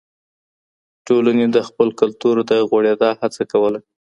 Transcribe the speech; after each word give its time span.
ټولني 1.07 1.45
د 1.55 1.57
خپل 1.67 1.87
کلتور 1.99 2.35
د 2.49 2.51
غوړېدا 2.69 3.09
هڅه 3.21 3.43
کوله. 3.51 3.79